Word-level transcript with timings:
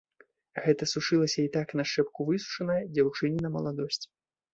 Гэта 0.67 0.83
сушылася 0.93 1.35
й 1.41 1.51
так 1.57 1.67
на 1.81 1.85
шчэпку 1.89 2.25
высушаная 2.29 2.79
дзяўчыніна 2.95 3.53
маладосць. 3.59 4.01